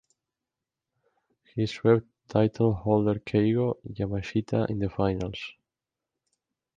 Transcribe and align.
He 1.53 1.67
swept 1.67 2.07
title 2.27 2.73
holder 2.73 3.19
Keigo 3.19 3.75
Yamashita 3.87 4.67
in 4.67 4.79
the 4.79 4.89
finals. 4.89 5.37